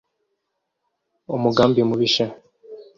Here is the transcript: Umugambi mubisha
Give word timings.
Umugambi 1.35 1.79
mubisha 1.89 2.25